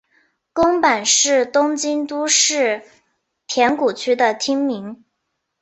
[0.51, 2.81] 宫坂是东京都世
[3.45, 5.03] 田谷区的町名。